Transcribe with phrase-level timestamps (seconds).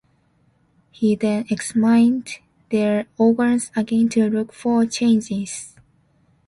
[0.89, 2.39] He then examined
[2.71, 5.75] their organs again to look for changes.